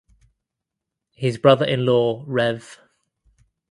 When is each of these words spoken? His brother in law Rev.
His 1.13 1.37
brother 1.37 1.63
in 1.63 1.85
law 1.85 2.23
Rev. 2.25 2.79